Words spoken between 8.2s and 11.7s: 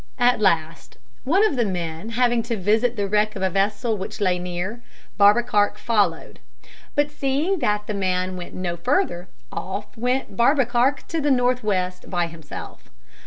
went no further, off went Barbekark to the north